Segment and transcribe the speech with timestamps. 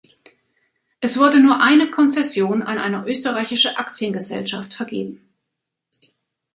[0.99, 5.29] Es wurde nur eine Konzession an eine österreichische Aktiengesellschaft vergeben.